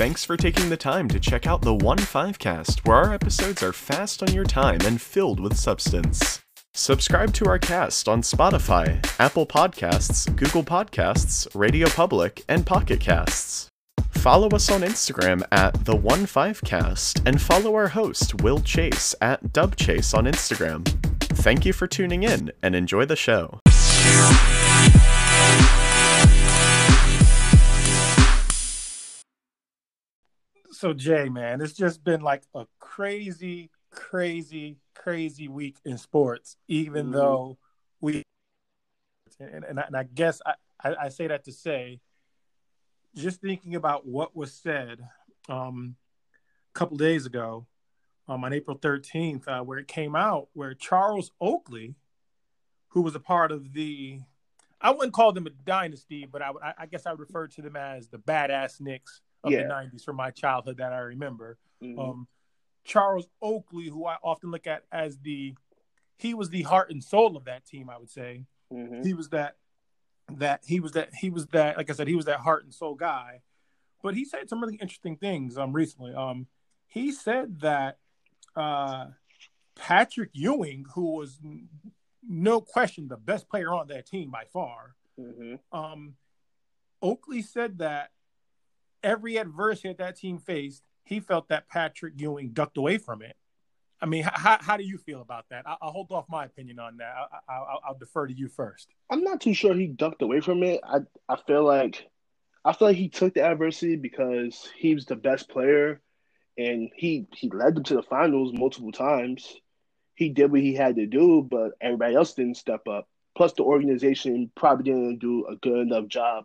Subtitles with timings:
[0.00, 3.62] Thanks for taking the time to check out the 1 5 cast, where our episodes
[3.62, 6.40] are fast on your time and filled with substance.
[6.72, 13.68] Subscribe to our cast on Spotify, Apple Podcasts, Google Podcasts, Radio Public, and Pocket Casts.
[14.08, 19.14] Follow us on Instagram at the 1 5 cast and follow our host, Will Chase,
[19.20, 20.88] at Dubchase on Instagram.
[21.44, 23.60] Thank you for tuning in and enjoy the show.
[30.80, 36.56] So Jay, man, it's just been like a crazy, crazy, crazy week in sports.
[36.68, 37.16] Even mm-hmm.
[37.16, 37.58] though
[38.00, 38.22] we,
[39.38, 42.00] and, and, I, and I guess I, I, I, say that to say,
[43.14, 45.06] just thinking about what was said
[45.50, 45.96] um,
[46.74, 47.66] a couple days ago
[48.26, 51.94] um, on April 13th, uh, where it came out, where Charles Oakley,
[52.88, 54.18] who was a part of the,
[54.80, 57.76] I wouldn't call them a dynasty, but I, I guess I would refer to them
[57.76, 59.62] as the badass Knicks of yeah.
[59.62, 61.58] the 90s from my childhood that I remember.
[61.82, 61.98] Mm-hmm.
[61.98, 62.28] Um,
[62.84, 65.54] Charles Oakley, who I often look at as the,
[66.18, 68.44] he was the heart and soul of that team, I would say.
[68.72, 69.02] Mm-hmm.
[69.02, 69.56] He was that,
[70.36, 72.74] that he was that, he was that, like I said, he was that heart and
[72.74, 73.40] soul guy.
[74.02, 76.14] But he said some really interesting things um, recently.
[76.14, 76.46] Um,
[76.86, 77.98] he said that
[78.56, 79.06] uh,
[79.76, 81.38] Patrick Ewing, who was
[82.26, 85.54] no question the best player on that team by far, mm-hmm.
[85.78, 86.14] um,
[87.02, 88.10] Oakley said that
[89.02, 93.36] every adversity that that team faced, he felt that Patrick Ewing ducked away from it.
[94.02, 95.66] I mean, how, how do you feel about that?
[95.66, 97.14] I, will hold off my opinion on that.
[97.48, 98.88] I, will defer to you first.
[99.10, 100.80] I'm not too sure he ducked away from it.
[100.82, 102.08] I I feel like
[102.64, 106.00] I feel like he took the adversity because he was the best player,
[106.56, 109.54] and he he led them to the finals multiple times.
[110.14, 113.08] He did what he had to do, but everybody else didn't step up.
[113.36, 116.44] Plus, the organization probably didn't do a good enough job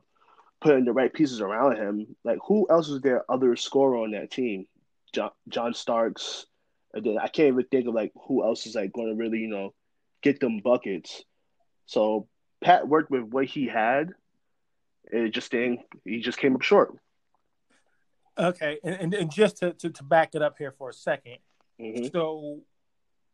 [0.61, 2.15] putting the right pieces around him.
[2.23, 4.65] Like who else is there other scorer on that team?
[5.13, 6.45] John, John Starks.
[6.93, 9.39] And then I can't even think of like who else is like going to really
[9.39, 9.73] you know
[10.21, 11.23] get them buckets.
[11.85, 12.27] So
[12.61, 14.11] Pat worked with what he had.
[15.11, 15.81] It just didn't.
[16.03, 16.95] He just came up short.
[18.37, 21.37] Okay, and and, and just to, to, to back it up here for a 2nd
[21.79, 22.07] mm-hmm.
[22.11, 22.59] so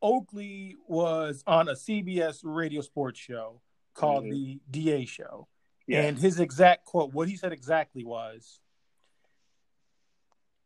[0.02, 3.62] Oakley was on a CBS radio sports show
[3.94, 4.32] called mm-hmm.
[4.32, 5.48] the DA Show,
[5.92, 6.04] yeah.
[6.04, 8.60] And his exact quote, what he said exactly was,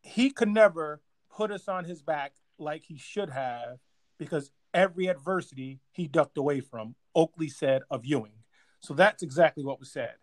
[0.00, 1.00] he could never
[1.34, 3.78] put us on his back like he should have
[4.18, 8.32] because every adversity he ducked away from, Oakley said of Ewing.
[8.80, 10.14] So that's exactly what was said.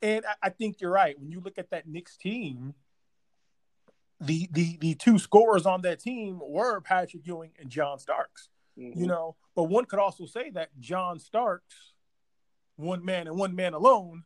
[0.00, 1.18] And I, I think you're right.
[1.18, 2.74] When you look at that Knicks team,
[4.20, 8.48] the the the two scorers on that team were Patrick Ewing and John Starks.
[8.78, 9.00] Mm-hmm.
[9.00, 11.91] You know, but one could also say that John Starks
[12.76, 14.24] one man and one man alone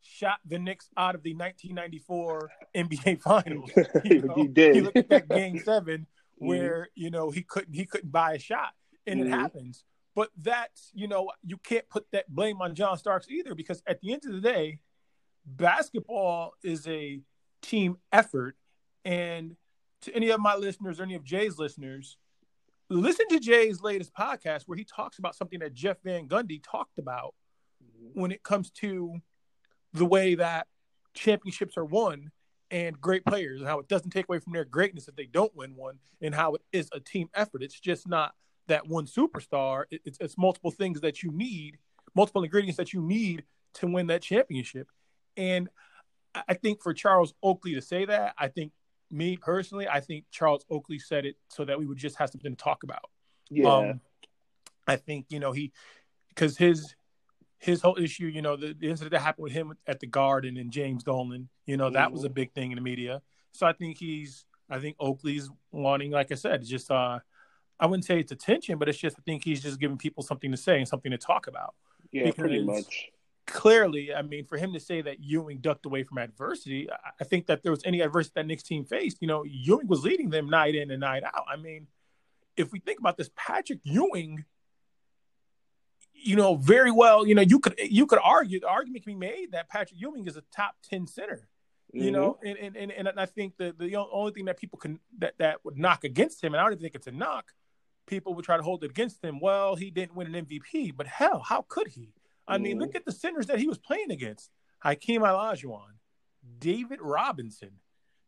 [0.00, 3.70] shot the Knicks out of the 1994 NBA Finals.
[4.04, 4.74] You know, he did.
[4.74, 6.06] He looked at that Game Seven
[6.36, 7.02] where mm-hmm.
[7.02, 8.72] you know he couldn't he couldn't buy a shot,
[9.06, 9.32] and mm-hmm.
[9.32, 9.84] it happens.
[10.14, 14.00] But that's you know you can't put that blame on John Starks either because at
[14.00, 14.80] the end of the day,
[15.44, 17.20] basketball is a
[17.62, 18.56] team effort,
[19.04, 19.56] and
[20.02, 22.16] to any of my listeners or any of Jay's listeners,
[22.88, 26.98] listen to Jay's latest podcast where he talks about something that Jeff Van Gundy talked
[26.98, 27.34] about
[28.14, 29.14] when it comes to
[29.92, 30.66] the way that
[31.14, 32.30] championships are won
[32.70, 35.54] and great players and how it doesn't take away from their greatness if they don't
[35.56, 37.62] win one and how it is a team effort.
[37.62, 38.34] It's just not
[38.66, 39.84] that one superstar.
[39.90, 41.78] It's, it's multiple things that you need,
[42.14, 44.88] multiple ingredients that you need to win that championship.
[45.36, 45.68] And
[46.46, 48.72] I think for Charles Oakley to say that, I think
[49.10, 52.54] me personally, I think Charles Oakley said it so that we would just have something
[52.54, 53.10] to talk about.
[53.48, 53.72] Yeah.
[53.72, 54.00] Um,
[54.86, 55.72] I think, you know, he,
[56.28, 56.94] because his,
[57.58, 60.56] his whole issue, you know, the, the, incident that happened with him at the Garden
[60.56, 62.14] and James Dolan, you know, that mm-hmm.
[62.14, 62.34] was a mm-hmm.
[62.34, 63.20] big thing in the media.
[63.52, 67.18] So I think he's, I think Oakley's wanting, like I said, just, uh,
[67.80, 70.50] I wouldn't say it's attention, but it's just, I think he's just giving people something
[70.52, 71.74] to say and something to talk about.
[72.12, 73.10] Yeah, because pretty much.
[73.46, 77.24] Clearly, I mean, for him to say that Ewing ducked away from adversity, I, I
[77.24, 80.30] think that there was any adversity that Knicks team faced, you know, Ewing was leading
[80.30, 81.46] them night in and night out.
[81.50, 81.86] I mean,
[82.56, 84.44] if we think about this, Patrick Ewing–
[86.22, 89.18] you know, very well, you know, you could you could argue the argument can be
[89.18, 91.48] made that Patrick Ewing is a top ten center.
[91.94, 92.04] Mm-hmm.
[92.04, 94.98] You know, and, and and and I think the the only thing that people can
[95.18, 97.52] that that would knock against him, and I don't even think it's a knock.
[98.06, 99.40] People would try to hold it against him.
[99.40, 102.12] Well, he didn't win an MVP, but hell, how could he?
[102.46, 102.62] I mm-hmm.
[102.62, 104.50] mean, look at the centers that he was playing against:
[104.80, 105.96] Hakeem Olajuwon,
[106.58, 107.72] David Robinson.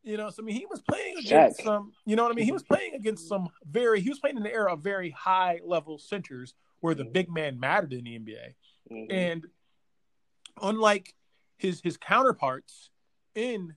[0.02, 1.92] You know, so I mean, he was playing against some.
[2.06, 2.46] You know what I mean?
[2.46, 4.00] He was playing against some very.
[4.00, 7.58] He was playing in the era of very high level centers where the big man
[7.60, 8.54] mattered in the NBA.
[8.90, 9.10] Mm-hmm.
[9.12, 9.46] And
[10.60, 11.14] unlike
[11.58, 12.90] his his counterparts
[13.34, 13.74] in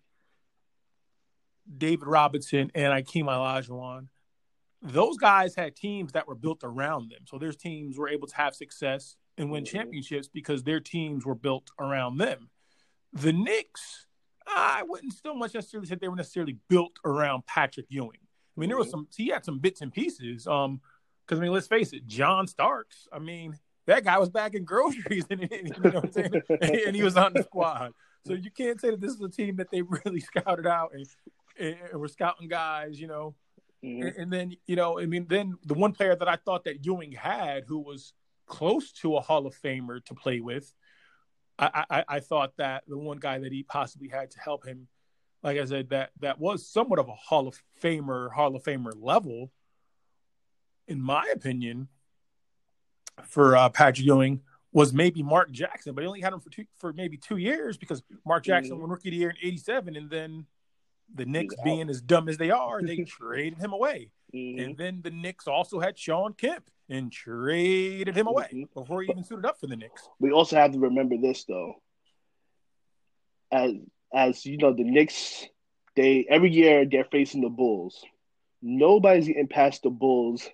[1.77, 4.07] David Robinson, and Hakeem Olajuwon,
[4.81, 7.21] those guys had teams that were built around them.
[7.25, 9.77] So their teams were able to have success and win Mm-hmm.
[9.77, 12.49] championships because their teams were built around them.
[13.13, 14.07] The Knicks,
[14.45, 18.19] I wouldn't so much necessarily say they were necessarily built around Patrick Ewing.
[18.55, 18.91] I mean, there was Mhm.
[18.91, 20.45] some he had some bits and pieces.
[20.47, 20.81] Um,
[21.25, 23.07] because I mean, let's face it, John Starks.
[23.11, 26.41] I mean, that guy was bagging groceries and, and- you know what I'm saying?
[26.87, 27.91] and, he was on the squad.
[28.25, 31.05] So you can't say that this is a team that they really scouted out and,
[31.59, 33.35] and, and were scouting guys, you know.
[33.83, 34.07] Mhm.
[34.07, 36.85] And, and then, you know, I mean, then the one player that I thought that
[36.85, 38.13] Ewing had who was
[38.47, 40.73] close to a Hall of Famer to play with,
[41.59, 44.87] I, I, I thought that the one guy that he possibly had to help him,
[45.43, 48.93] like I said, that that was somewhat of a Hall of Famer, Hall of Famer
[48.97, 49.51] level,
[50.87, 51.87] in my opinion,
[53.25, 54.41] for uh, Patrick Ewing
[54.71, 57.77] was maybe Mark Jackson, but he only had him for two, for maybe two years
[57.77, 58.81] because Mark Jackson Mhm.
[58.81, 60.47] won Rookie of the Year in '87, and then
[61.13, 64.09] the Knicks, being as dumb as they are, they traded him away.
[64.33, 64.63] Mhm.
[64.65, 68.73] And then the Knicks also had Shawn Kemp and traded him away Mhm.
[68.73, 70.09] before he even suited up for the Knicks.
[70.19, 71.75] We also have to remember this though.
[73.51, 73.73] As
[74.11, 75.47] as you know, the Knicks
[75.95, 78.03] they every year they're facing the Bulls.
[78.61, 80.49] Nobody's getting past the Bulls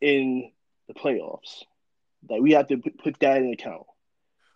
[0.00, 0.50] in
[0.88, 1.62] the playoffs.
[2.28, 3.84] Like we have to put, that in account.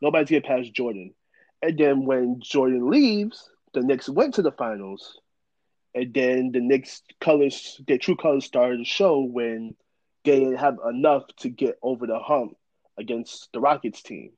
[0.03, 1.15] Nobody's getting past Jordan.
[1.63, 5.21] And then when Jordan leaves, the Knicks went to the finals.
[5.95, 9.75] And then the Knicks colors, their true colors started to show when
[10.25, 12.57] they didn't have enough to get over the hump
[12.99, 14.33] against the Rockets team.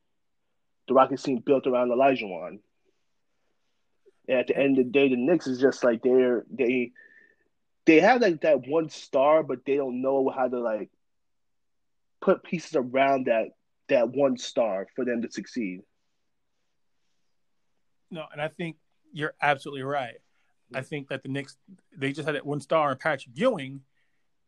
[0.88, 2.58] The Rockets team built around Olajuwon.
[4.28, 6.92] And at the end of the day, the Knicks is just like they're they
[7.86, 10.90] they have like that one star, but they don't know how to like
[12.20, 13.48] put pieces around that
[13.88, 15.80] that one star for them to succeed.
[18.10, 18.76] No, and I think
[19.12, 20.16] you're absolutely right.
[20.74, 21.56] I think that the Knicks
[21.96, 23.80] they just had that one star in Patrick Ewing,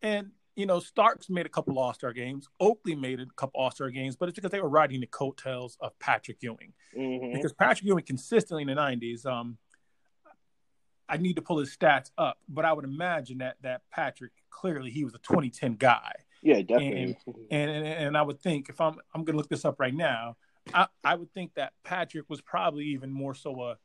[0.01, 2.49] and you know Starks made a couple All Star games.
[2.61, 5.77] Oakley made a couple All Star games, but it's because they were riding the coattails
[5.81, 6.73] of Patrick Ewing.
[6.97, 7.35] Mm-hmm.
[7.35, 9.59] Because Patrick Ewing consistently in the '90s, um,
[11.09, 14.91] I need to pull his stats up, but I would imagine that that Patrick clearly
[14.91, 16.13] he was a 2010 guy.
[16.43, 17.17] Yeah, definitely.
[17.51, 20.37] and and, and I would think if I'm I'm gonna look this up right now,
[20.73, 23.79] I, I would think that Patrick was probably even more so a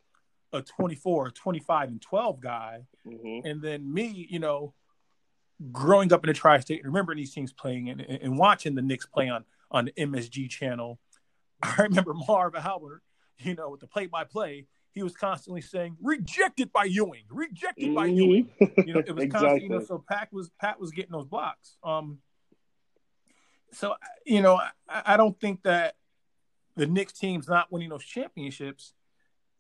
[0.52, 4.74] a 24, 25, and 12 guy, hmm and then me, you know,
[5.72, 9.30] growing up in the tri-state, remembering these teams playing and, and watching the Knicks play
[9.30, 11.00] on on the MSG channel,
[11.62, 13.04] I remember Marv Albert,
[13.38, 14.66] you know, with the play-by-play,
[15.00, 18.50] he was constantly saying "rejected by Ewing, rejected by Ewing."
[18.86, 21.78] You know, it was constantly, you know, so Pat was Pat was getting those blocks.
[21.86, 22.18] Um,
[23.72, 24.60] so you know,
[24.90, 25.96] I, I don't think that
[26.76, 28.94] the Knicks team's not winning those championships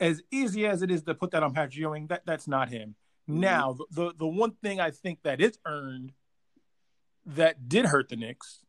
[0.02, 2.08] as easy as it is to put that on Patrick Ewing.
[2.08, 2.96] That that's not him.
[3.26, 6.12] Now, the, the the one thing I think that is earned
[7.28, 8.60] that did hurt the Knicks,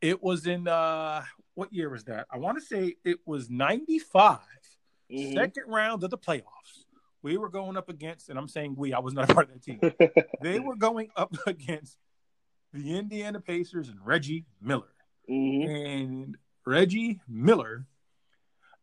[0.00, 1.24] it was in uh
[1.54, 2.26] what year was that?
[2.30, 4.38] I want to say it was 95,
[5.10, 5.34] Mhm.
[5.34, 6.84] second round of the playoffs.
[7.22, 9.54] We were going up against, and I'm saying we, I was not a part of
[9.54, 9.80] that team
[10.42, 11.98] they were going up against
[12.72, 14.92] the Indiana Pacers and Reggie Miller.
[15.30, 15.68] Mhm.
[15.68, 16.36] And
[16.66, 17.86] Reggie Miller,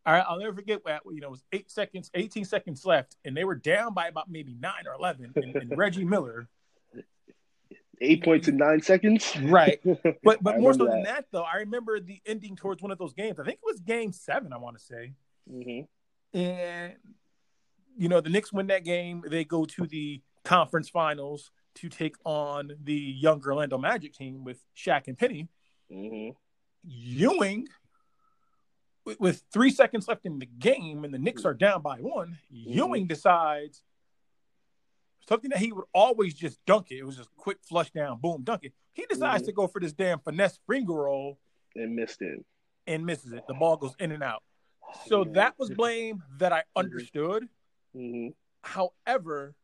[0.06, 3.16] all right, I'll never forget what you know, it was eight seconds, 18 seconds left,
[3.26, 5.34] and they were down by about maybe nine or 11.
[5.36, 6.48] And, and Reggie Miller,
[8.04, 9.36] Eight points in nine seconds.
[9.44, 9.80] right.
[10.24, 12.98] But but more so remember than that, though, I remember the ending towards one of
[12.98, 13.40] those games.
[13.40, 15.14] I think it was game seven, I want to say.
[15.48, 15.88] Mhm.
[16.34, 16.94] And
[17.98, 19.24] you know, the Knicks win that game.
[19.28, 24.64] They go to the conference finals to take on the younger Orlando Magic team with
[24.76, 25.50] Shaq and Penny.
[25.92, 26.36] Mhm.
[26.84, 27.68] Ewing,
[29.06, 32.40] with, with three seconds left in the game, and the Knicks are down by one.
[32.50, 33.84] Ewing decides
[35.28, 36.98] something that he would always just dunk it.
[37.00, 38.74] It was just quick flush down, boom, dunk it.
[38.94, 39.48] He decides Mhm.
[39.48, 41.40] to go for this damn finesse finger roll
[41.76, 42.44] And missed it.
[42.88, 43.46] and misses it.
[43.48, 44.44] The ball goes in and out.
[45.08, 47.48] So that was blame that I understood.
[47.94, 48.30] hmm
[48.64, 49.56] However,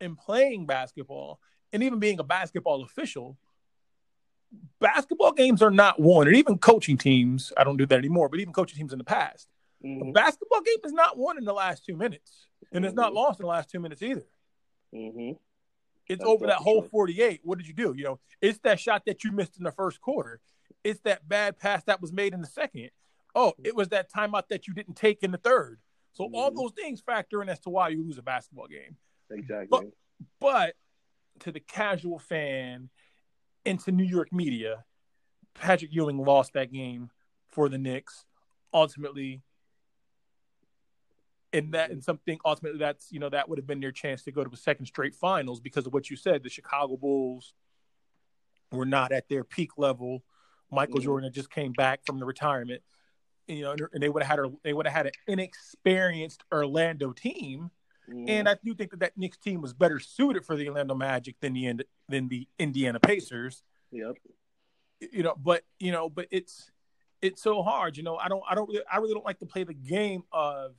[0.00, 1.40] in playing basketball
[1.72, 3.38] and even being a basketball official,
[4.78, 7.52] basketball games are not won, and even coaching teams.
[7.56, 9.48] I don't do that anymore, but even coaching teams in the past,
[9.82, 13.14] a hmm basketball game is not won in the last two minutes, and it's not
[13.14, 14.26] lost in the last two minutes either.
[14.92, 15.30] hmm
[16.08, 17.40] It's That's over that whole 48.
[17.42, 17.94] What did you do?
[17.96, 20.40] You know, it's that shot that you missed in the first quarter.
[20.84, 22.90] It's that bad pass that was made in the second.
[23.34, 25.80] Oh, it was that timeout that you didn't take in the third.
[26.12, 26.56] So all Mhm.
[26.56, 28.98] those things factor in as to why you lose a basketball game.
[29.30, 29.92] Exactly.
[30.38, 30.76] But
[31.40, 32.90] to the casual fan
[33.64, 34.84] and to New York media,
[35.54, 37.10] Patrick Ewing lost that game
[37.48, 38.26] for the Knicks.
[38.74, 39.42] Ultimately,
[41.52, 44.32] and that and something ultimately that's you know that would have been their chance to
[44.32, 46.42] go to the second straight finals because of what you said.
[46.42, 47.52] The Chicago Bulls
[48.70, 50.24] were not at their peak level.
[50.70, 51.04] Michael Mhm.
[51.04, 52.82] Jordan just came back from the retirement,
[53.48, 57.12] you know, and they would have had a, they would have had an inexperienced Orlando
[57.12, 57.70] team.
[58.08, 58.28] Mhm.
[58.28, 61.36] And I do think that that Knicks team was better suited for the Orlando Magic
[61.40, 63.62] than the than the Indiana Pacers.
[63.90, 64.16] yep.
[65.00, 66.70] You know, but you know, but it's
[67.20, 67.96] it's so hard.
[67.96, 70.24] You know, I don't I don't really, I really don't like to play the game
[70.32, 70.76] of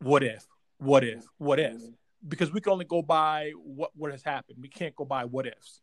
[0.00, 0.46] what if,
[0.78, 1.94] what if, what if, Mhm.
[2.28, 4.58] because we can only go by what what has happened.
[4.60, 5.80] We can't go by what ifs.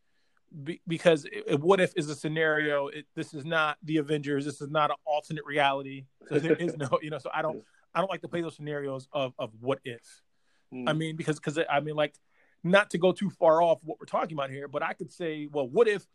[0.63, 2.87] Be, because it, it- what if is a scenario.
[2.87, 4.43] It, this is not the Avengers.
[4.45, 6.05] This is not an alternate reality.
[6.29, 7.19] So there is no, you know.
[7.19, 7.63] So I don't,
[7.95, 10.21] I don't like to play those scenarios of of what if.
[10.73, 10.89] Mhm.
[10.89, 12.15] I mean, because because I mean, like,
[12.63, 15.47] not to go too far off what we're talking about here, but I could say,
[15.51, 16.05] well, what if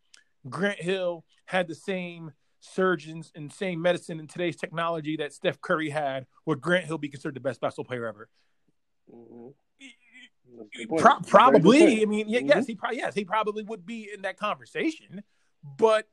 [0.49, 5.90] Grant Hill had the same surgeons and same medicine and today's technology that Steph Curry
[5.90, 6.26] had?
[6.45, 8.28] Would Grant Hill be considered the best basketball player ever?
[9.12, 9.55] Mhm.
[9.81, 10.36] That's a good point.
[10.99, 12.03] Pro- probably.
[12.03, 12.49] I mean, yeah, Mhm.
[12.49, 15.23] yes, he probably yes, he probably would be in that conversation,
[15.62, 16.09] but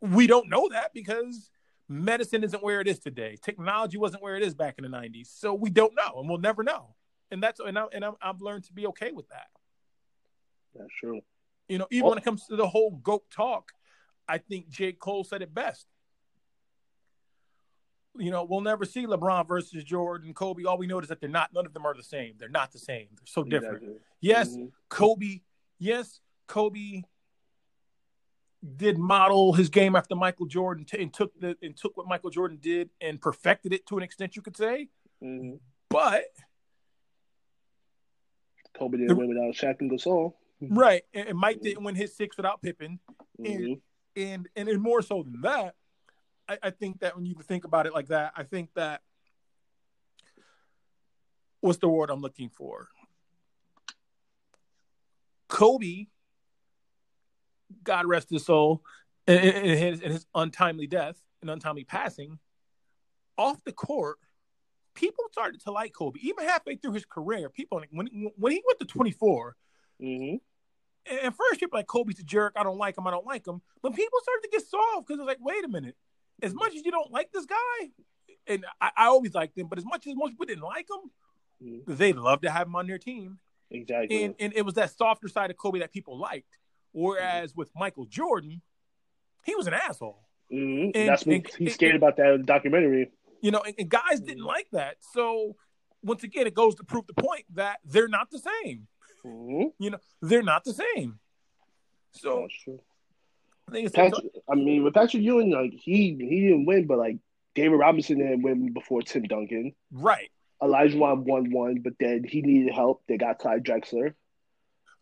[0.00, 1.50] we don't know that because
[1.88, 3.36] medicine isn't where it is today.
[3.40, 6.38] Technology wasn't where it is back in the '90s, so we don't know, and we'll
[6.38, 6.94] never know.
[7.30, 9.48] And that's and I and I'm, I've learned to be okay with that.
[10.74, 11.20] That's true.
[11.68, 13.72] You know, even when it comes to the whole goat talk,
[14.28, 14.92] I think J.
[14.92, 15.86] Cole said it best.
[18.18, 20.64] You know, we'll never see LeBron versus Jordan, Kobe.
[20.64, 21.52] All we know is that they're not.
[21.52, 22.34] None of them are the same.
[22.38, 23.08] They're not the same.
[23.16, 23.82] They're so different.
[23.82, 24.00] Exactly.
[24.20, 24.72] Yes, Mhm.
[24.88, 25.40] Kobe,
[25.78, 27.02] yes, Kobe
[28.76, 32.30] did model his game after Michael Jordan t- and took the and took what Michael
[32.30, 34.88] Jordan did and perfected it to an extent you could say.
[35.22, 35.60] Mhm.
[35.88, 36.24] But
[38.74, 40.34] Kobe didn't win without Shaq and Gasol.
[40.60, 42.98] right, and, and Mike didn't win his six without Pippen,
[43.38, 43.80] Mhm.
[44.16, 45.76] and and and more so than that,
[46.48, 49.02] I, I think that when you think about it like that, I think that
[51.60, 52.88] what's the word I'm looking for?
[55.48, 56.06] Kobe,
[57.82, 58.82] God rest his soul,
[59.26, 62.38] in, in- his, in his untimely death and untimely passing,
[63.38, 64.18] off the court,
[64.94, 66.18] people started to like Kobe.
[66.22, 69.56] Even halfway through his career, people when when he went to 24,
[70.00, 70.40] Mhm.
[71.06, 72.54] and at first people like Kobe's a jerk.
[72.56, 73.06] I don't like him.
[73.06, 73.60] I don't like him.
[73.82, 75.96] But people started to get soft because it's like, wait a minute.
[76.42, 77.90] As much as you don't like this guy,
[78.46, 81.10] and I, I always liked him, but as much as most people didn't like him,
[81.62, 81.96] Mhm.
[81.96, 83.38] they loved to have him on their team.
[83.70, 84.22] Exactly.
[84.24, 86.58] And and it was that softer side of Kobe that people liked.
[86.92, 88.62] Whereas with Michael Jordan,
[89.44, 90.22] he was an asshole.
[90.52, 90.92] Mhm.
[90.94, 93.10] and- That's what and- he's and- scared about that the documentary.
[93.40, 94.98] You know, and, and guys didn't like that.
[95.02, 95.56] So
[96.02, 98.86] once again, it goes to prove the point that they're not the same.
[99.24, 99.72] Mhm.
[99.78, 101.18] You know, they're not the same.
[102.12, 102.80] So true.
[103.68, 106.98] I think it's Patrick, I mean, with Patrick Ewing, like he he didn't win, but
[106.98, 107.18] like
[107.54, 109.74] David Robinson didn't win before Tim Duncan.
[109.90, 110.30] right.
[110.62, 113.02] Olajuwon won one, but then he needed help.
[113.06, 114.14] They got Clyde Drexler.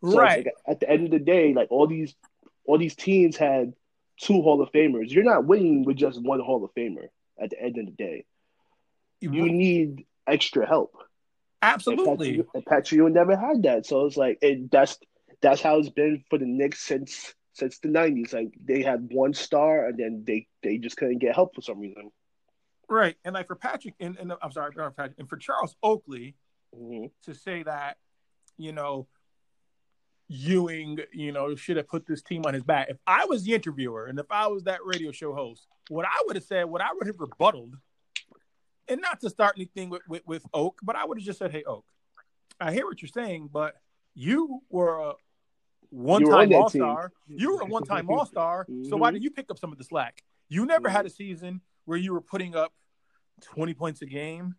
[0.03, 0.45] So right.
[0.45, 2.13] like, at the end of the day, like all these
[2.65, 3.73] all these teams had
[4.19, 5.11] two Hall of Famers.
[5.11, 7.07] You're not winning with just one Hall of Famer
[7.39, 8.25] at the end of the day.
[9.21, 10.93] You need extra help.
[11.61, 12.31] And Absolutely.
[12.31, 13.85] Patrick, and Patrick Ewing never had that.
[13.85, 14.97] So it's like it, that's
[15.41, 18.33] that's how it's been for the Knicks since since the nineties.
[18.33, 21.79] Like they had one star and then they they just couldn't get help for some
[21.79, 22.11] reason.
[22.87, 23.15] Right.
[23.25, 26.35] And like for Patrick and, and I'm sorry, Patrick, and for Charles Oakley
[26.75, 27.09] Mhm.
[27.23, 27.97] to say that,
[28.57, 29.07] you know,
[30.27, 32.89] Ewing, you know, should have put this team on his back.
[32.89, 36.23] If I was the interviewer and if I was that radio show host, what I
[36.25, 37.75] would have said, what I would have rebutted,
[38.87, 41.51] and not to start anything with, with, with Oak, but I would have just said,
[41.51, 41.85] Hey Oak,
[42.59, 43.75] I hear what you're saying, but
[44.15, 45.13] you were a
[45.89, 47.11] one You were on time all star.
[47.27, 47.37] team.
[47.39, 48.67] You were a one time all star.
[48.89, 50.23] So why did you pick up some of the slack?
[50.49, 52.73] You never had a season where you were putting up
[53.41, 54.55] 20 points a game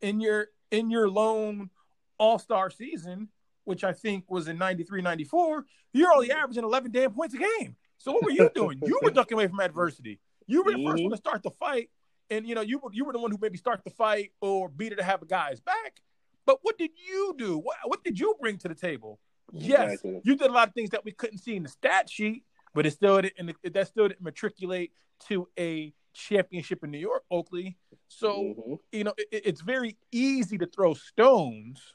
[0.00, 1.70] in your in your lone
[2.18, 3.28] all-star season,
[3.64, 7.76] which I think was in 93, 94, you're only averaging 11 damn points a game.
[7.96, 8.80] So what were you doing?
[8.84, 10.20] you were ducking away from adversity.
[10.46, 11.04] You were the first Mhm.
[11.04, 11.90] one to start the fight.
[12.30, 14.68] And you know, you were you were the one who maybe start the fight or
[14.68, 16.00] beat it to have a guy's back.
[16.44, 17.56] But what did you do?
[17.58, 19.18] What what did you bring to the table?
[19.52, 20.20] Yes, Exactly.
[20.24, 22.84] you did a lot of things that we couldn't see in the stat sheet, but
[22.86, 24.92] it still didn't, that still didn't matriculate
[25.28, 27.78] to a championship in New York, Oakley.
[28.08, 28.78] So Mhm.
[28.92, 31.94] you know it, it's very easy to throw stones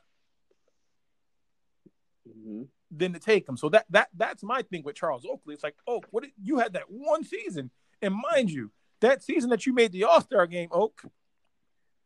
[2.28, 2.70] Mhm.
[2.90, 3.58] than to take them.
[3.58, 5.54] So that that that's my thing with Charles Oakley.
[5.54, 7.70] It's like, oh, what did, you had that one season,
[8.02, 11.02] and mind you, that season that you made the All Star game, Oak.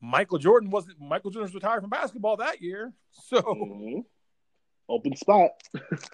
[0.02, 1.00] Michael Jordan wasn't.
[1.00, 4.06] Michael Jordan was retired from basketball that year, so Mhm.
[4.90, 5.52] Open spot.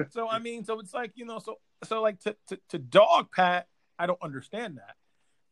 [0.09, 3.31] so I mean, so it's like you know, so so like to to, to dog
[3.31, 3.67] Pat,
[3.99, 4.95] I don't understand that.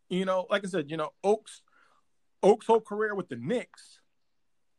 [0.10, 1.62] You know, like I said, you know, Oaks
[2.44, 4.00] Oaks' whole career with the Knicks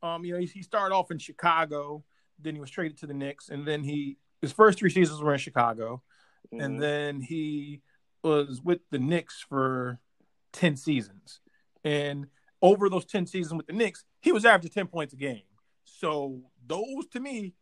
[0.03, 2.05] Um, you know, he, he started off in Chicago,
[2.39, 5.33] then he was traded to the Knicks, and then he his first three seasons were
[5.33, 6.03] in Chicago,
[6.53, 6.65] Mhm.
[6.65, 7.81] and then he
[8.25, 10.01] was with the Knicks for
[10.53, 11.41] ten seasons,
[11.85, 12.27] and
[12.61, 15.43] over those ten seasons with the Knicks, he was averaging ten points a game.
[15.85, 17.55] So those to me,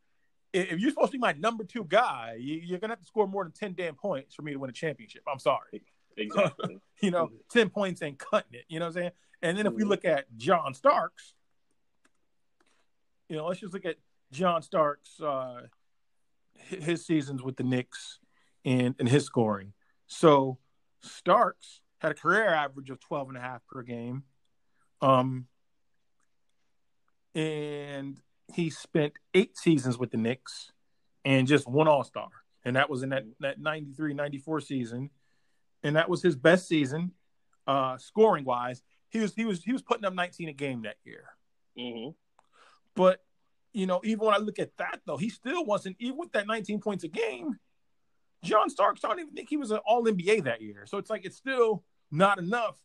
[0.52, 3.26] if you're supposed to be my number two guy, you, you're gonna have to score
[3.26, 5.22] more than ten damn points for me to win a championship.
[5.30, 5.82] I'm sorry.
[6.16, 6.78] exactly.
[7.02, 7.38] You know, Mhm.
[7.50, 8.64] 10 points ain't cutting it.
[8.68, 9.10] You know what I'm saying?
[9.42, 9.88] And then if we Mhm.
[9.88, 11.32] look at John Starks,
[13.28, 13.96] you know, let's just look at
[14.32, 15.62] John Starks, uh,
[16.54, 18.18] his seasons with the Knicks
[18.66, 19.72] and, and his scoring.
[20.08, 20.58] So
[21.00, 24.24] Starks had a career average of 12 and a half per game.
[25.00, 25.46] Um,
[27.34, 28.20] and
[28.54, 30.72] he spent eight seasons with the Knicks
[31.24, 32.28] and just one All Star.
[32.64, 35.10] And that was in that, that 93 94 season.
[35.82, 37.12] And that was his best season,
[37.66, 38.82] uh, scoring wise.
[39.08, 41.24] He was he was he was putting up 19 a game that year.
[41.78, 42.14] Mhm.
[42.94, 43.20] But
[43.72, 46.46] you know, even when I look at that though, he still wasn't even with that
[46.46, 47.58] 19 points a game.
[48.42, 50.84] John Starks, I don't even think he was an All NBA that year.
[50.86, 52.76] So it's like it's still not enough.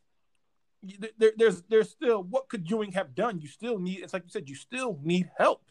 [1.17, 3.39] There, there's there's still what could Ewing have done?
[3.39, 3.99] You still need.
[3.99, 5.63] It's like you said, you still need help.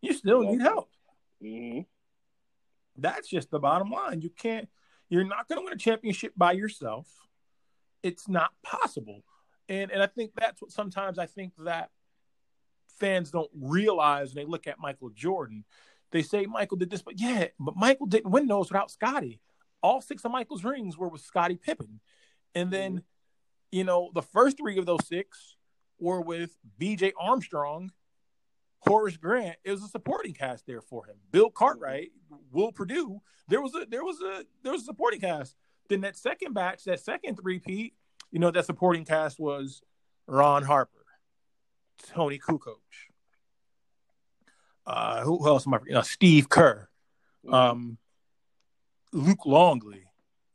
[0.00, 0.90] You still need help.
[1.42, 1.86] Mhm.
[2.96, 4.20] That's just the bottom line.
[4.20, 4.68] You can't.
[5.08, 7.08] You're not going to win a championship by yourself.
[8.02, 9.24] It's not possible.
[9.68, 11.90] And and I think that's what sometimes I think that
[12.98, 15.64] fans don't realize when they look at Michael Jordan.
[16.12, 19.40] They say Michael did this, but yeah, but Michael didn't win those without Scottie.
[19.82, 22.00] All six of Michael's rings were with Scottie Pippen.
[22.54, 23.02] And then,
[23.70, 25.56] you know, the first three of those six
[25.98, 27.92] were with BJ Armstrong,
[28.80, 29.56] Horace Grant.
[29.64, 31.16] It was a supporting cast there for him.
[31.30, 32.10] Bill Cartwright,
[32.50, 33.20] Will Perdue.
[33.48, 35.54] There was a there was a there was a supporting cast.
[35.88, 37.94] Then that second batch, that second three-peat,
[38.30, 39.82] you know, that supporting cast was
[40.26, 41.04] Ron Harper,
[42.08, 42.76] Toni Kukoc.
[44.86, 45.78] Uh, who, else am I?
[45.78, 45.96] forgetting?
[45.98, 46.88] Uh, Steve Kerr,
[47.44, 47.52] Mhm.
[47.54, 47.98] um,
[49.12, 50.04] Luke Longley.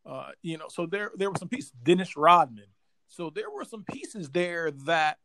[0.06, 1.72] Uh, you know, so there there were some pieces.
[1.84, 2.68] Dennis Rodman.
[3.08, 5.18] So there were some pieces there that,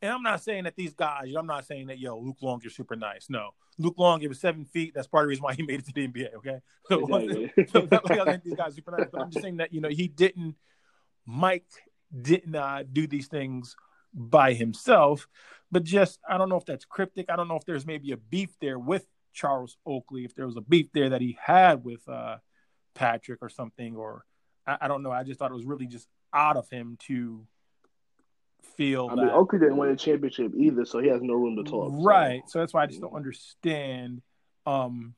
[0.00, 1.32] and I'm not saying that these guys.
[1.36, 3.26] I'm not saying that yo Luke Long is super nice.
[3.28, 4.92] No, Luke Long was seven feet.
[4.94, 6.34] That's part of the reason why he made it to the NBA.
[6.36, 7.66] Okay, so, Exactly.
[7.72, 9.72] so not like I think these guys are super nice, but I'm just saying that
[9.72, 10.56] you know he didn't.
[11.24, 11.66] Mike
[12.20, 13.76] didn't uh, do these things
[14.12, 15.28] by himself,
[15.70, 17.26] but just I don't know if that's cryptic.
[17.30, 20.56] I don't know if there's maybe a beef there with Charles Oakley, if there was
[20.56, 22.36] a beef there that he had with uh,
[22.94, 24.24] Patrick or something, or
[24.66, 25.10] I, I don't know.
[25.10, 27.46] I just thought it was really just out of him to
[28.76, 29.22] feel I that.
[29.22, 31.92] mean, Oakley didn't win a championship either, so he has no room to talk.
[31.94, 32.42] Right.
[32.48, 34.22] So that's why I just don't understand
[34.64, 35.14] um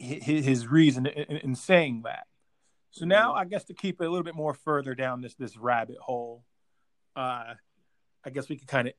[0.00, 2.26] hi- hi- his reason in, in- in saying that.
[2.90, 5.56] So now I guess to keep it a little bit more further down this this
[5.56, 6.44] rabbit hole,
[7.16, 7.54] uh
[8.24, 8.94] I guess we could kind of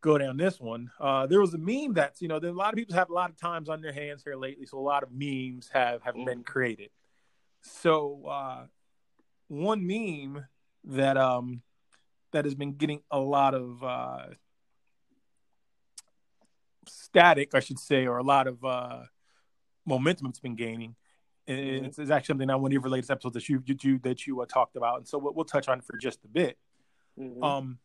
[0.00, 0.90] go down this one.
[1.00, 3.30] Uh there was a meme that's, you know, a lot of people have a lot
[3.30, 6.42] of times on their hands here lately, so a lot of memes have have been
[6.42, 6.90] created.
[7.62, 8.66] So uh
[9.52, 10.46] one meme
[10.84, 11.60] that um
[12.32, 14.28] that has been getting a lot of uh,
[16.88, 19.02] static, I should say, or a lot of uh,
[19.84, 20.96] momentum it's been gaining.
[21.46, 21.86] And Mhm.
[21.88, 24.26] it's, it's actually something on one of your latest episodes that you, you, you that
[24.26, 26.56] you uh, talked about, and so we'll, we'll touch on for just a bit.
[27.18, 27.44] Mhm.
[27.44, 27.78] Um,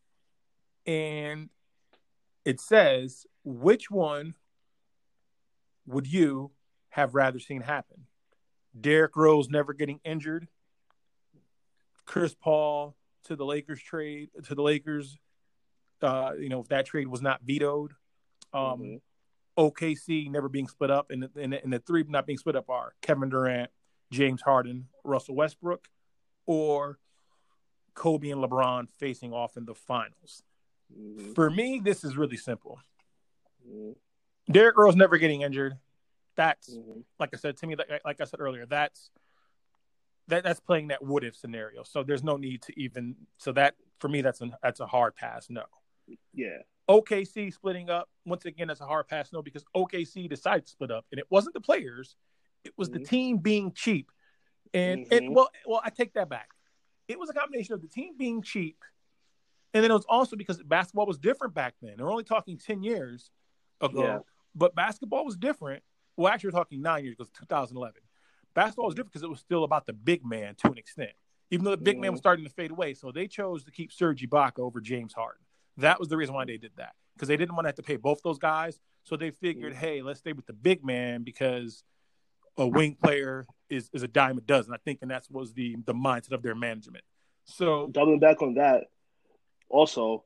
[0.85, 1.49] and
[2.45, 4.35] it says, which one
[5.85, 6.51] would you
[6.89, 8.07] have rather seen happen?
[8.79, 10.47] Derrick Rose never getting injured,
[12.07, 15.19] Chris Paul to the Lakers trade to the Lakers.
[16.01, 17.91] Uh, you know, if that trade was not vetoed,
[18.53, 19.01] um, Mhm.
[19.57, 22.69] OKC never being split up, and the, and, and the three not being split up
[22.69, 23.71] are Kevin Durant,
[24.11, 25.89] James Harden, Russell Westbrook,
[26.45, 26.99] or
[27.95, 30.43] Kobe and LeBron facing off in the finals.
[30.95, 31.33] Mhm.
[31.35, 32.79] For me, this is really simple.
[33.67, 33.95] Mhm.
[34.49, 35.77] Derrick Rose never getting injured.
[36.35, 37.03] That's Mhm.
[37.19, 39.09] like I said to me, like, like I said earlier, that's
[40.27, 41.83] that that's playing that what if scenario.
[41.83, 43.15] So there's no need to even.
[43.37, 45.49] So that for me, that's a that's a hard pass.
[45.49, 45.63] No.
[46.33, 46.59] Yeah.
[46.89, 48.67] OKC splitting up once again.
[48.67, 49.33] That's a hard pass.
[49.33, 52.15] No, because OKC decided to split up, and it wasn't the players;
[52.63, 53.07] it was the Mhm.
[53.07, 54.11] team being cheap.
[54.73, 55.33] And it Mhm.
[55.33, 56.49] well, well, I take that back.
[57.07, 58.83] It was a combination of the team being cheap,
[59.73, 61.95] and then it was also because basketball was different back then.
[61.97, 63.31] They're only talking ten years
[63.81, 64.19] ago, Yeah.
[64.55, 65.83] but basketball was different.
[66.15, 68.01] Well, actually, we're talking nine years because 2011.
[68.57, 71.11] Basketball was different because it was still about the big man to an extent,
[71.51, 72.23] even though the big man was Mhm.
[72.23, 72.95] starting to fade away.
[72.95, 75.45] So they chose to keep Serge Ibaka over James Harden.
[75.77, 77.83] That was the reason why they did that because they didn't want to have to
[77.83, 78.79] pay both those guys.
[79.03, 79.77] So they figured, Mhm.
[79.77, 81.83] hey, let's stay with the big man because
[82.57, 84.73] a wing player is is a dime a dozen.
[84.73, 87.05] I think, and that was the the mindset of their management.
[87.45, 88.85] So Doubling back on that,
[89.69, 90.25] also,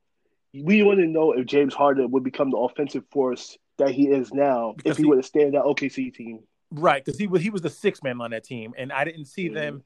[0.54, 4.34] we want to know if James Harden would become the offensive force that he is
[4.34, 6.48] now if he, he- would have stayed in that OKC team.
[6.72, 9.26] Right, because he was he was the sixth man on that team, and I didn't
[9.26, 9.54] see Mhm.
[9.54, 9.84] them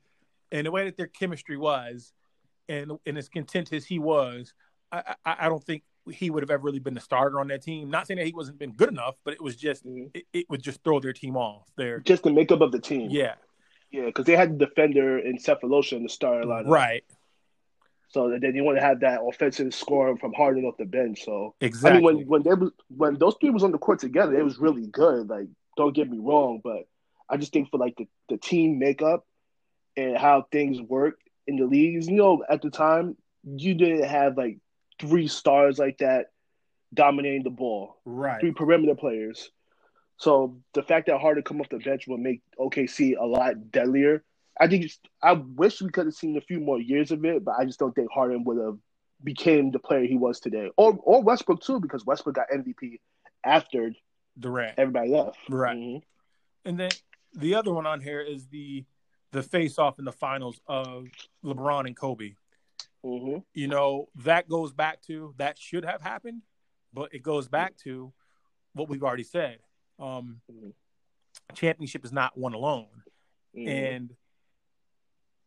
[0.52, 2.14] and the way that their chemistry was,
[2.70, 4.54] and and as content as he was,
[4.92, 7.64] I, I I don't think he would have ever really been the starter on that
[7.64, 7.90] team.
[7.90, 10.12] Not saying that he wasn't been good enough, but it was just Mhm.
[10.14, 11.68] it, it would just throw their team off.
[11.76, 13.10] Their Just the makeup of the team.
[13.10, 13.36] yeah,
[13.92, 16.68] Yeah, because they had the defender in Sefolosha in the starting lineup.
[16.70, 17.04] right,
[18.10, 21.24] So then you want to have that offensive score from Harden off the bench.
[21.26, 21.98] So exactly.
[21.98, 24.60] I mean, when when they when those three was on the court together, it was
[24.60, 25.28] really good.
[25.28, 26.88] Like, don't get me wrong, but
[27.30, 29.26] I just think for like the, the team makeup
[29.98, 34.38] and how things work in the leagues, you know, at the time you didn't have
[34.38, 34.58] like
[35.00, 36.28] three stars like that
[36.94, 39.52] dominating the ball, right, three perimeter players.
[40.18, 44.24] So the fact that Harden come off the bench will make OKC a lot deadlier.
[44.60, 47.44] I think it's, I wish we could have seen a few more years of it,
[47.44, 48.78] but I just don't think Harden would have
[49.24, 53.00] became the player he was today, or or Westbrook too, because Westbrook got MVP
[53.44, 53.92] after
[54.40, 55.38] Durant, everybody left.
[55.50, 55.78] right.
[55.78, 56.04] Mhm.
[56.66, 56.92] And then
[57.34, 58.86] the other one on here is the
[59.32, 61.08] the face off in the finals of
[61.44, 62.36] LeBron and Kobe.
[63.04, 63.44] Mhm.
[63.54, 66.42] you know that goes back to that should have happened
[66.92, 68.12] but it goes back to
[68.74, 69.60] what we've already said
[70.00, 70.74] um Mhm.
[71.54, 73.04] championship is not won alone
[73.56, 73.68] Mhm.
[73.68, 74.16] and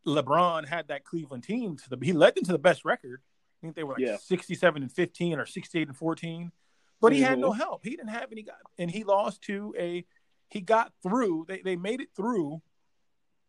[0.07, 3.61] lebron had that cleveland team to the he led them to the best record i
[3.61, 4.17] think they were like Yeah.
[4.19, 6.53] 67 and 15 or 68 and 14
[7.01, 7.43] but he had Mhm.
[7.43, 10.05] no help he didn't have any guy and he lost to a
[10.51, 12.61] he got through they, they made it through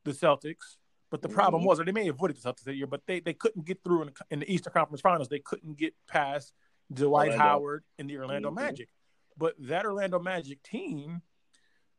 [0.04, 0.78] the celtics
[1.12, 1.66] but the problem Mhm.
[1.66, 3.84] was, or they may have avoided the Celtics that year, but they, they couldn't get
[3.84, 5.28] through in the, in the Eastern Conference Finals.
[5.28, 6.54] They couldn't get past
[6.94, 7.44] Dwight Orlando.
[7.44, 8.56] Howard and the Orlando Mhm.
[8.58, 8.90] Magic.
[9.36, 11.24] But that Orlando Magic team,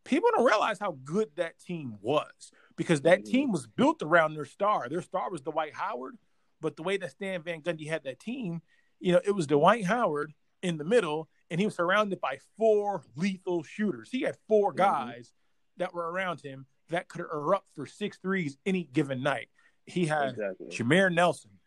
[0.04, 3.24] people don't realize how good that team was because that Mhm.
[3.24, 4.88] team was built around their star.
[4.88, 6.16] Their star was Dwight Howard,
[6.60, 8.62] but the way that Stan Van Gundy had that team,
[9.00, 13.02] you know, it was Dwight Howard in the middle, and he was surrounded by four
[13.16, 14.10] lethal shooters.
[14.10, 14.76] He had 4 Mhm.
[14.76, 15.32] guys
[15.76, 19.48] that were around him that could erupt for six threes any given night.
[19.86, 20.68] He had Exactly.
[20.68, 21.58] Jameer Nelson.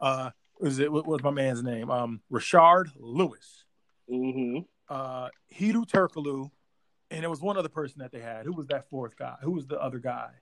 [0.00, 1.90] Uh, was it what was my man's name?
[1.90, 3.64] Um, Rashard Lewis,
[4.08, 4.66] Mhm.
[4.88, 6.50] uh, Hedo Turkoglu,
[7.10, 8.44] and there was one other person that they had.
[8.46, 9.36] Who was that fourth guy?
[9.42, 10.32] Who was the other guy?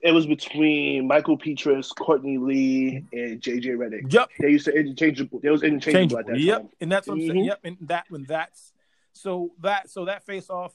[0.00, 4.10] It was between Mickael Pietrus, Courtney Lee, and JJ Redick.
[4.12, 5.40] Yep, They used to interchangeable.
[5.40, 6.68] They was interchangeable at that Yep, time.
[6.80, 7.32] and that's what I'm saying.
[7.42, 7.46] Mhm.
[7.46, 8.72] Yep, and that when that's
[9.12, 10.72] so that so that face off,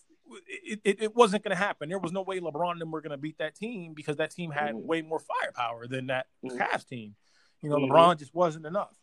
[0.47, 1.89] it, it, it wasn't going to happen.
[1.89, 4.29] There was no way LeBron and them were going to beat that team because that
[4.29, 4.83] team had Mhm.
[4.83, 6.57] way more firepower than that Mhm.
[6.57, 7.15] Cavs team.
[7.61, 7.89] You know, Mhm.
[7.89, 8.95] LeBron just wasn't enough,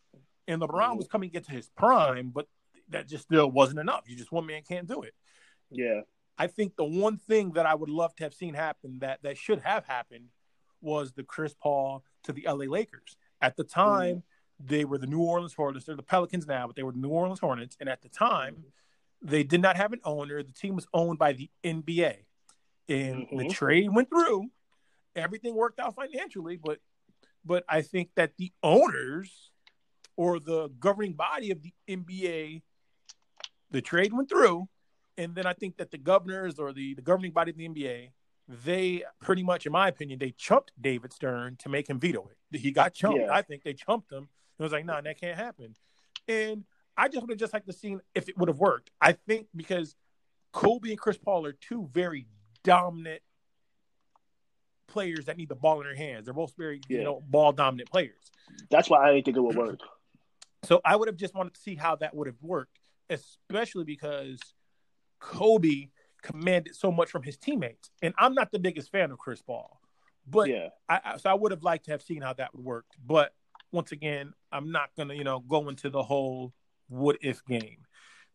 [0.47, 0.97] and LeBron Mhm.
[0.97, 2.47] was coming into his prime, but
[2.89, 4.07] that just still wasn't enough.
[4.07, 5.13] You just one man can't do it.
[5.71, 6.01] Yeah.
[6.37, 9.37] I think the one thing that I would love to have seen happen that that
[9.37, 10.29] should have happened
[10.81, 13.17] was the Chris Paul to the LA Lakers.
[13.41, 14.23] At the time,
[14.59, 15.85] they were the New Orleans Hornets.
[15.85, 17.77] They're the Pelicans now, but they were the New Orleans Hornets.
[17.79, 18.65] And at the time,
[19.21, 20.43] they did not have an owner.
[20.43, 22.25] The team was owned by the NBA.
[22.87, 23.51] And the Mhm.
[23.51, 24.51] trade went through.
[25.15, 26.81] Everything worked out financially, but
[27.47, 29.51] but I think that the owners
[30.15, 32.63] or the governing body of the NBA,
[33.69, 34.67] the trade went through,
[35.17, 38.09] and then I think that the governors or the, the governing body of the NBA,
[38.63, 42.59] they pretty much, in my opinion, they chumped David Stern to make him veto it.
[42.59, 43.19] He got chumped.
[43.19, 43.33] Yeah.
[43.33, 44.27] I think they chumped him.
[44.59, 45.75] It was like, no, nah, that can't happen.
[46.27, 46.63] And
[46.97, 48.91] I just would have just liked to seen if it would have worked.
[49.01, 49.95] I think because
[50.53, 52.27] Kobe and Chris Paul are two very
[52.63, 53.21] dominant
[54.87, 56.25] players that need the ball in their hands.
[56.25, 58.31] They're both very, you know, ball dominant players.
[58.69, 59.79] That's why I didn't think it would work.
[60.63, 64.39] So I would have just wanted to see how that would have worked, especially because
[65.25, 65.89] Kobe
[66.21, 67.89] commanded so much from his teammates.
[68.01, 69.79] And I'm not the biggest fan of Chris Paul,
[70.27, 70.69] but yeah.
[70.87, 72.85] I, I so I would have liked to have seen how that would work.
[73.05, 73.33] But
[73.71, 76.53] once again, I'm not gonna, you know, go into the whole
[76.87, 77.85] what if game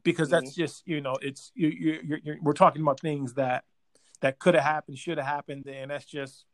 [0.02, 3.64] because that's just, you know, it's you, you, you're, you're, we're talking about things that
[4.20, 6.44] that could have happened, should have happened, and that's just.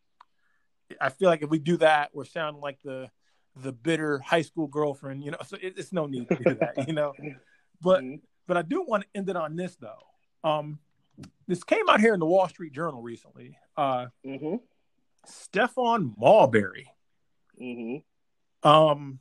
[1.01, 3.11] I feel like if we do that, we're sounding like the
[3.57, 5.39] the bitter high school girlfriend, you know.
[5.47, 7.15] So it, it's no need to do that, you know.
[7.83, 8.21] But Mhm.
[8.47, 10.07] but I do want to end it on this though.
[10.47, 10.79] Um,
[11.49, 13.59] this came out here in the Wall Street Journal recently.
[13.77, 14.61] Uh, Mhm.
[15.27, 16.89] Stephon Marbury
[17.61, 18.05] Mhm.
[18.63, 19.19] um,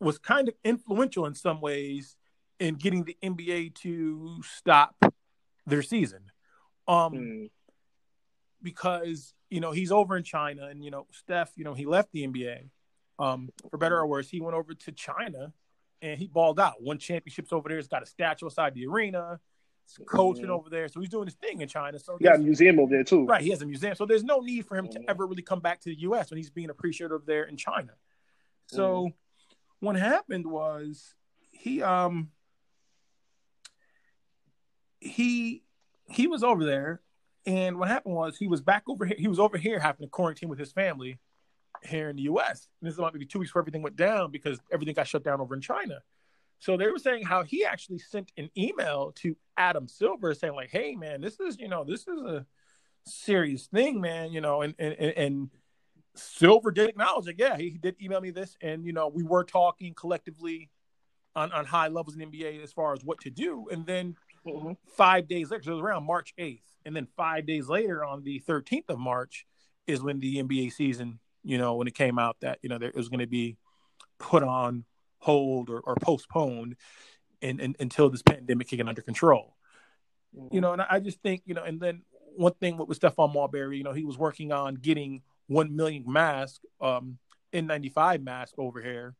[0.00, 2.16] was kind of influential in some ways
[2.58, 5.02] in getting the NBA to stop
[5.64, 6.30] their season.
[6.86, 7.50] Um, Mhm.
[8.62, 12.12] because you know he's over in China, and you know Steph, you know he left
[12.12, 12.70] the NBA.
[13.18, 15.54] Um, for better or worse, he went over to China
[16.02, 16.82] and he balled out.
[16.82, 17.78] Won championships over there.
[17.78, 19.40] He's got a statue outside the arena.
[19.86, 20.50] He's coaching Mhm.
[20.50, 21.98] over there, so he's doing his thing in China.
[21.98, 23.24] So He got a museum over there too.
[23.26, 25.04] right, he has a museum, so there's no need for him to Mhm.
[25.08, 26.30] ever really come back to the U.S.
[26.30, 27.94] when he's being appreciated over there in China.
[28.66, 29.10] So
[29.80, 31.14] what happened was
[31.50, 32.30] he um
[35.00, 35.64] he
[36.08, 37.00] he was over there
[37.46, 40.10] and what happened was he was back over here he was over here having to
[40.10, 41.18] quarantine with his family
[41.84, 42.68] here in the US.
[42.80, 45.24] And this is about maybe two weeks before everything went down because everything got shut
[45.24, 46.00] down over in China.
[46.58, 50.70] So they were saying how he actually sent an email to Adam Silver saying like,
[50.70, 52.46] "Hey man, this is you know this is a
[53.04, 54.30] serious thing, man.
[54.30, 55.50] You know, and and and
[56.14, 57.36] Silver did acknowledge it.
[57.38, 60.70] Yeah, he did email me this, and you know we were talking collectively
[61.34, 63.68] on on high levels in NBA as far as what to do.
[63.70, 64.16] And then
[64.46, 64.72] mm-hmm.
[64.96, 68.22] five days later, so it was around March eighth, and then five days later on
[68.22, 69.46] the thirteenth of March
[69.86, 72.88] is when the NBA season, you know, when it came out that you know there,
[72.88, 73.56] it was going to be
[74.18, 74.84] put on
[75.18, 76.76] hold or, or postponed
[77.42, 79.56] and, and, until this pandemic can get under control.
[80.36, 80.54] Mm-hmm.
[80.54, 82.02] You know, and I just think, you know, and then
[82.36, 86.04] one thing with, with Stephon Marbury, you know, he was working on getting 1 million
[86.06, 87.18] mask, um,
[87.52, 89.14] N95 mask over here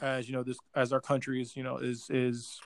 [0.00, 2.60] as, you know, this, as our country is, you know, is, is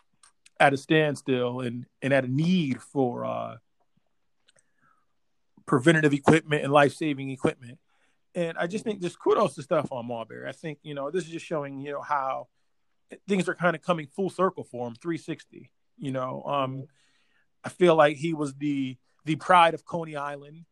[0.59, 3.57] at a standstill and, and at a need for, uh,
[5.67, 7.79] preventative equipment and life-saving equipment.
[8.35, 10.49] And I just think just kudos to Stephon Marbury.
[10.49, 12.49] I think, you know, this is just showing, you know, how
[13.29, 15.71] things are kind of coming full circle for him, 360.
[15.99, 16.85] You know, um,
[17.65, 20.65] I feel like he was the the pride of Coney Island,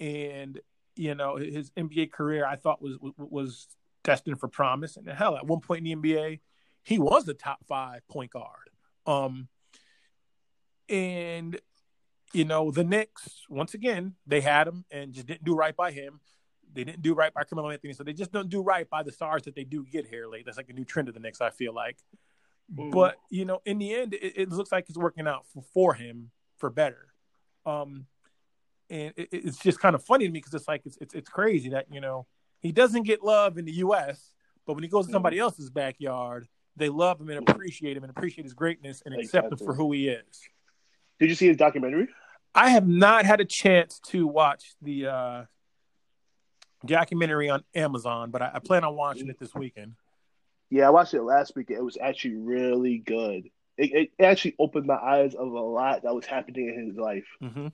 [0.00, 0.60] and
[0.96, 3.68] you know his NBA career I thought was was
[4.02, 4.96] destined for promise.
[4.96, 6.40] And hell, at one point in the NBA,
[6.82, 8.70] he was the top five point guard.
[9.06, 9.48] Um,
[10.88, 11.60] and
[12.32, 15.92] you know the Knicks once again they had him and just didn't do right by
[15.92, 16.20] him.
[16.74, 19.12] They didn't do right by Carmelo Anthony, so they just don't do right by the
[19.12, 20.44] stars that they do get here late.
[20.44, 21.96] That's like a new trend of the Knicks, I feel like.
[22.74, 22.90] Mm.
[22.90, 25.94] But you know, in the end, it, it, looks like it's working out for, for
[25.94, 27.08] him for better.
[27.66, 28.06] Um,
[28.90, 31.28] and it, it's just kind of funny to me because it's like it's, it's it's
[31.28, 32.26] crazy that you know
[32.60, 34.32] he doesn't get love in the U.S.,
[34.66, 35.44] but when he goes to somebody mm-hmm.
[35.44, 39.58] else's backyard, they love him and appreciate him and appreciate his greatness and accept him
[39.58, 40.40] for who he is.
[41.20, 42.08] Did you see his documentary?
[42.54, 45.44] I have not had a chance to watch the uh,
[46.86, 49.94] documentary on Amazon, but I, I, plan on watching it this weekend.
[50.70, 51.70] Yeah, I watched it last week.
[51.70, 53.44] It was actually really good.
[53.76, 57.26] It, it actually opened my eyes of a lot that was happening in his life.
[57.42, 57.68] Mm-hmm.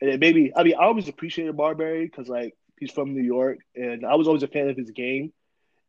[0.00, 3.22] And it made me, I mean, I always appreciated Marbury because, like, he's from New
[3.22, 5.32] York and I was always a fan of his game.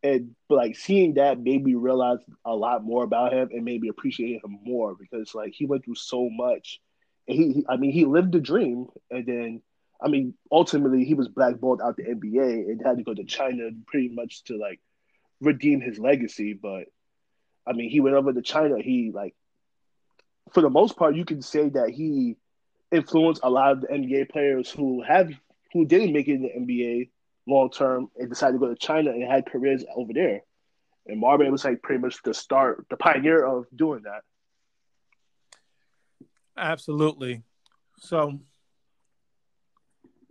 [0.03, 3.81] And, but, like, seeing that made me realize a lot more about him and made
[3.81, 6.79] me appreciate him more because, like, he went through so much.
[7.27, 9.61] And he, I mean, he lived the dream and then
[10.01, 13.69] I mean, ultimately he was blackballed out the NBA and had to go to China
[13.87, 14.79] pretty much to like
[15.41, 16.53] redeem his legacy.
[16.53, 16.85] But
[17.65, 18.79] I mean, he went over to China.
[18.79, 19.35] He like,
[20.53, 22.37] for the most part, you can say that he
[22.91, 25.31] influenced a lot of the NBA players who have
[25.73, 27.09] who didn't make it in the NBA
[27.47, 30.41] long term and decided to go to China and had careers over there.
[31.07, 34.21] And Marvin was like pretty much the start, the pioneer of doing that.
[36.57, 37.43] Absolutely.
[37.99, 38.39] So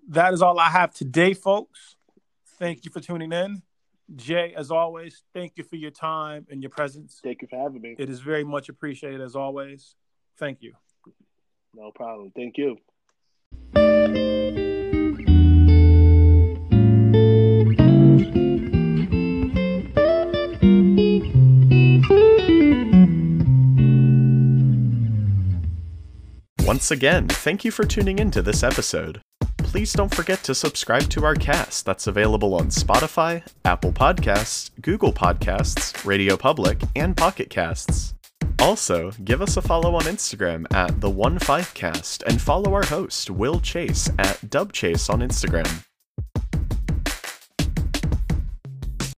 [0.09, 1.97] that is all I have today, folks.
[2.59, 3.63] Thank you for tuning in.
[4.15, 7.21] Jay, as always, thank you for your time and your presence.
[7.23, 7.97] Thank you for having me.
[7.99, 9.97] It is very much appreciated as always.
[10.39, 10.75] Thank you.
[11.75, 12.33] No problem.
[12.35, 12.77] Thank you.
[26.65, 29.21] Once again, thank you for tuning in to this episode
[29.77, 35.13] please don't forget to subscribe to our cast that's available on Spotify, Apple Podcasts, Google
[35.13, 38.15] Podcasts, Radio Public, and Pocket Casts.
[38.59, 42.87] Also, give us a follow on Instagram at the One Five Cast and follow our
[42.87, 45.86] host Will Chase at Dub Chase on Instagram.